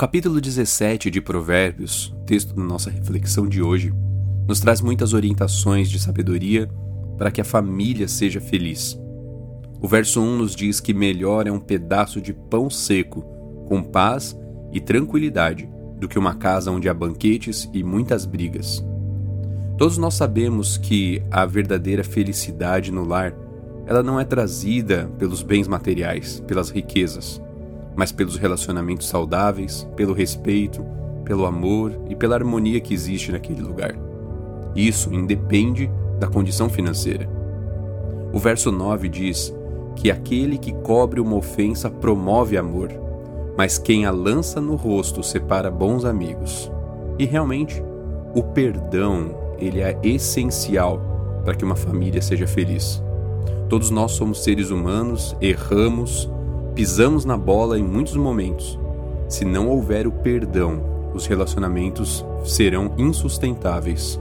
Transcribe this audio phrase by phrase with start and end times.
[0.00, 3.92] Capítulo 17 de Provérbios, texto da nossa reflexão de hoje,
[4.48, 6.66] nos traz muitas orientações de sabedoria
[7.18, 8.98] para que a família seja feliz.
[9.78, 13.20] O verso 1 nos diz que melhor é um pedaço de pão seco,
[13.68, 14.34] com paz
[14.72, 15.68] e tranquilidade,
[15.98, 18.82] do que uma casa onde há banquetes e muitas brigas.
[19.76, 23.34] Todos nós sabemos que a verdadeira felicidade no lar,
[23.84, 27.38] ela não é trazida pelos bens materiais, pelas riquezas
[28.00, 30.82] mas pelos relacionamentos saudáveis, pelo respeito,
[31.22, 33.94] pelo amor e pela harmonia que existe naquele lugar.
[34.74, 37.28] Isso independe da condição financeira.
[38.32, 39.54] O verso 9 diz
[39.96, 42.88] que aquele que cobre uma ofensa promove amor,
[43.54, 46.72] mas quem a lança no rosto separa bons amigos.
[47.18, 47.84] E realmente,
[48.34, 53.02] o perdão, ele é essencial para que uma família seja feliz.
[53.68, 56.30] Todos nós somos seres humanos, erramos,
[56.80, 58.80] Pisamos na bola em muitos momentos.
[59.28, 60.80] Se não houver o perdão,
[61.12, 64.18] os relacionamentos serão insustentáveis.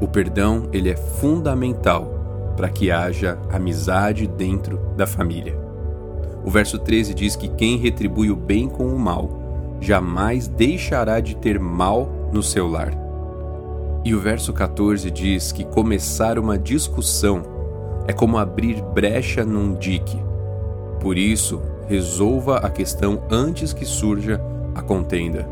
[0.00, 5.58] O perdão, ele é fundamental para que haja amizade dentro da família.
[6.44, 9.28] O verso 13 diz que quem retribui o bem com o mal
[9.80, 12.92] jamais deixará de ter mal no seu lar.
[14.04, 17.42] E o verso 14 diz que começar uma discussão
[18.06, 20.24] é como abrir brecha num dique.
[21.00, 24.40] Por isso, resolva a questão antes que surja
[24.74, 25.48] a contenda.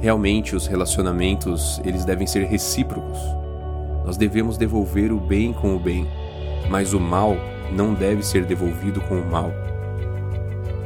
[0.00, 3.18] Realmente os relacionamentos, eles devem ser recíprocos.
[4.04, 6.08] Nós devemos devolver o bem com o bem,
[6.68, 7.36] mas o mal
[7.70, 9.52] não deve ser devolvido com o mal.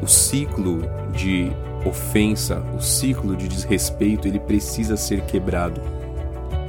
[0.02, 0.82] O ciclo
[1.12, 1.50] de
[1.86, 5.80] ofensa, o ciclo de desrespeito, ele precisa ser quebrado.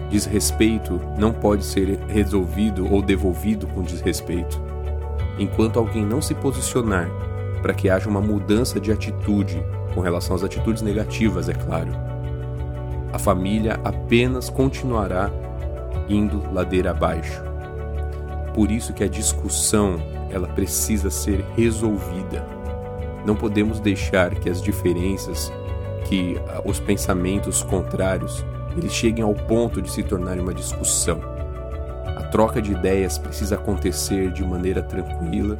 [0.09, 4.61] Desrespeito não pode ser resolvido ou devolvido com desrespeito.
[5.37, 7.09] Enquanto alguém não se posicionar
[7.61, 9.63] para que haja uma mudança de atitude
[9.93, 11.91] com relação às atitudes negativas, é claro.
[13.11, 15.31] A família apenas continuará
[16.09, 17.41] indo ladeira abaixo.
[18.53, 22.45] Por isso que a discussão, ela precisa ser resolvida.
[23.25, 25.51] Não podemos deixar que as diferenças,
[26.05, 28.45] que ah, os pensamentos contrários,
[28.75, 31.19] eles cheguem ao ponto de se tornarem uma discussão.
[32.15, 35.57] A troca de ideias precisa acontecer de maneira tranquila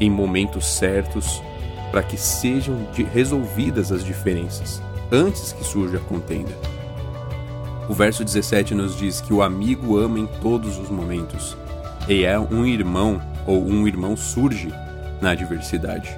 [0.00, 1.42] em momentos certos
[1.90, 6.52] para que sejam resolvidas as diferenças antes que surja a contenda.
[7.88, 11.56] O verso 17 nos diz que o amigo ama em todos os momentos
[12.08, 14.72] e é um irmão ou um irmão surge
[15.20, 16.16] na adversidade.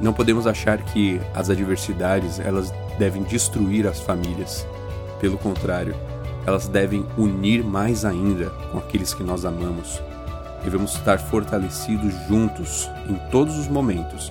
[0.00, 4.66] Não podemos achar que as adversidades elas devem destruir as famílias.
[5.20, 5.94] Pelo contrário,
[6.44, 10.02] elas devem unir mais ainda com aqueles que nós amamos
[10.64, 14.30] Devemos estar fortalecidos juntos em todos os momentos,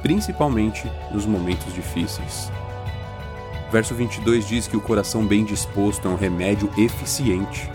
[0.00, 2.50] principalmente nos momentos difíceis.
[3.70, 7.70] Verso 22 diz que o coração bem disposto é um remédio eficiente,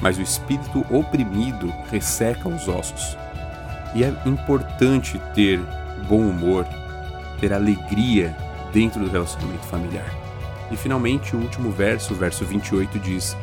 [0.00, 3.16] mas o espírito oprimido resseca os ossos.
[3.94, 5.58] E é importante ter
[6.06, 6.66] bom humor,
[7.40, 8.36] ter alegria
[8.72, 10.14] dentro do relacionamento familiar.
[10.70, 13.36] E finalmente, o último verso, verso 28, diz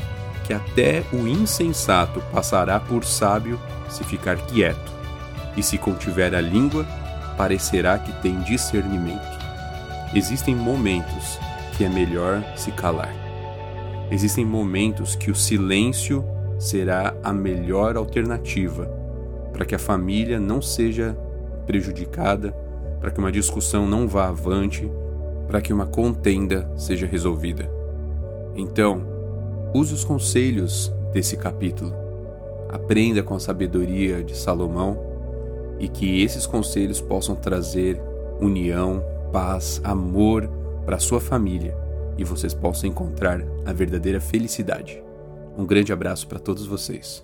[0.45, 4.93] que até o insensato passará por sábio se ficar quieto,
[5.57, 6.85] e se contiver a língua,
[7.37, 9.35] parecerá que tem discernimento.
[10.13, 11.39] Existem momentos
[11.75, 13.13] que é melhor se calar.
[14.11, 16.23] Existem momentos que o silêncio
[16.59, 18.85] será a melhor alternativa
[19.51, 21.17] para que a família não seja
[21.65, 22.51] prejudicada,
[22.99, 24.91] para que uma discussão não vá avante,
[25.47, 27.69] para que uma contenda seja resolvida.
[28.55, 29.14] Então,
[29.75, 32.05] use os conselhos desse capítulo
[32.69, 34.99] Aprenda com a sabedoria de Salomão
[35.79, 38.01] e que esses conselhos possam trazer
[38.41, 40.49] união, paz, amor
[40.85, 41.75] para sua família
[42.17, 45.01] e vocês possam encontrar a verdadeira felicidade.
[45.57, 47.23] Um grande abraço para todos vocês.